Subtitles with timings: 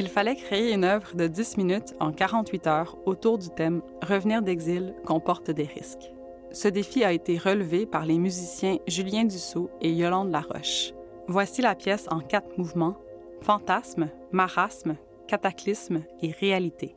[0.00, 4.40] Il fallait créer une œuvre de 10 minutes en 48 heures autour du thème Revenir
[4.40, 6.10] d'exil comporte des risques.
[6.52, 10.94] Ce défi a été relevé par les musiciens Julien Dussault et Yolande Laroche.
[11.28, 12.96] Voici la pièce en quatre mouvements
[13.42, 14.96] Fantasme, marasme,
[15.28, 16.96] cataclysme et réalité.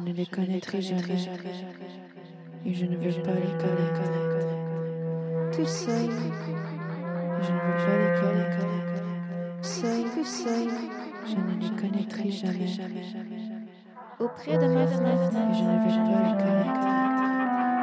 [0.00, 1.18] ne les connaîtrai jamais.
[2.64, 4.00] Et je ne veux pas les connaître.
[5.52, 6.10] Tout seul.
[7.40, 8.66] Je ne veux pas les connaître.
[9.62, 10.68] Seul, tout seul.
[11.26, 12.66] Je ne les connaîtrai jamais.
[14.18, 15.30] Auprès de ma fenêtre.
[15.32, 16.86] Et je ne veux pas les connaître.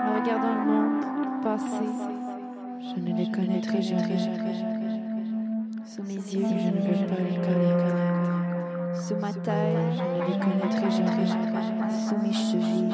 [0.05, 0.99] En regardant le monde
[1.43, 1.91] passer,
[2.81, 4.17] je ne les connaîtrai jamais.
[5.85, 8.38] Sous mes yeux, je ne veux pas les connaître.
[9.09, 9.41] Ce matin,
[9.91, 11.25] je ne les connaîtrai jamais
[11.89, 12.93] sous mes chevilles.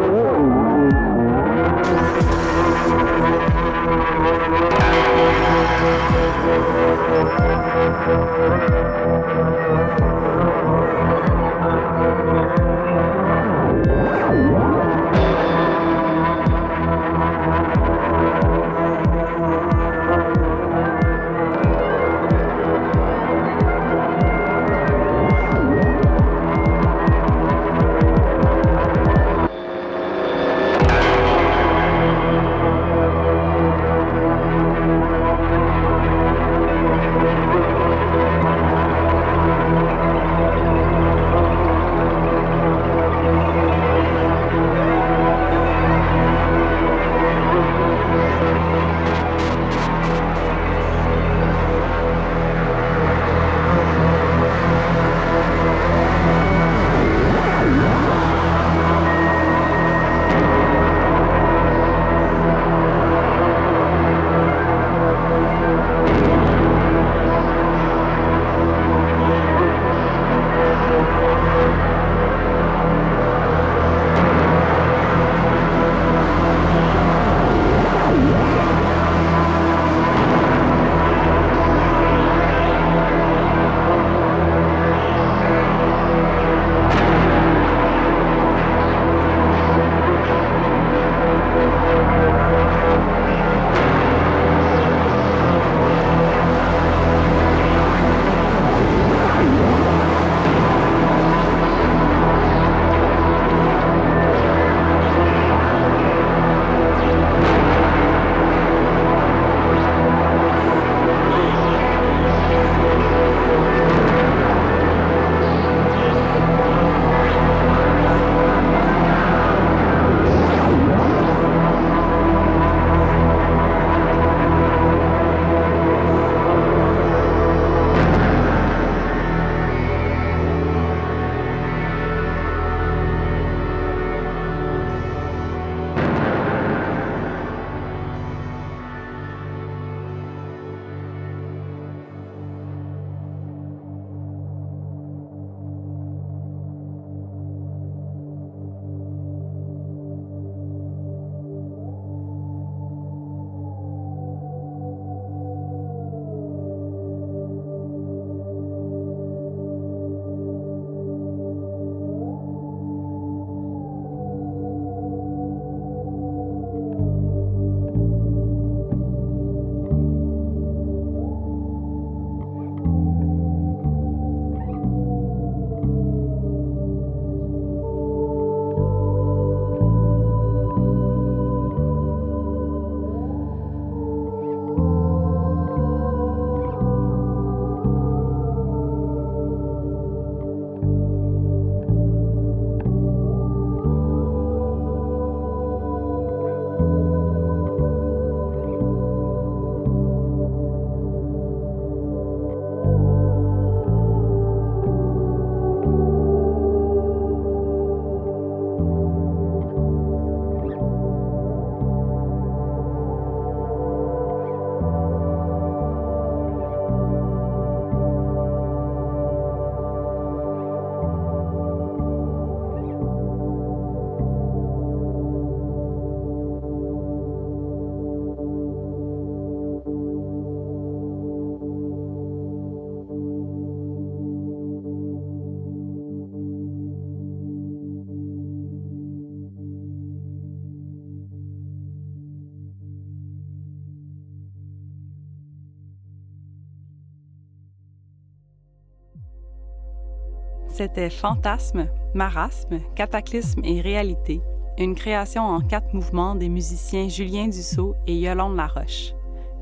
[250.81, 254.41] C'était Fantasme, Marasme, Cataclysme et Réalité,
[254.79, 259.13] une création en quatre mouvements des musiciens Julien Dussault et Yolande Laroche.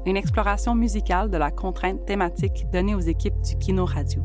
[0.05, 4.23] Une exploration musicale de la contrainte thématique donnée aux équipes du Kino Radio.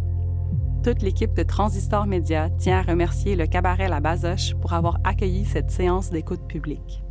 [0.84, 5.44] Toute l'équipe de Transistor Média tient à remercier le cabaret La Basoche pour avoir accueilli
[5.46, 7.03] cette séance d'écoute publique.